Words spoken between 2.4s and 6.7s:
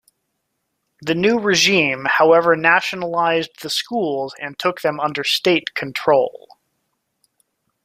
nationalised the schools and took them under state control.